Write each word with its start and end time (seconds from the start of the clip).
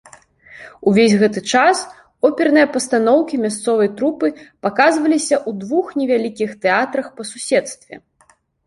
Увесь 0.91 1.13
гэты 1.23 1.39
час 1.55 1.77
оперныя 2.31 2.67
пастаноўкі 2.77 3.35
мясцовай 3.45 3.89
трупы 4.01 4.27
паказваліся 4.63 5.35
ў 5.41 5.65
двух 5.67 5.85
невялікіх 6.03 6.49
тэатрах 6.67 7.07
па 7.21 7.33
суседстве. 7.37 7.95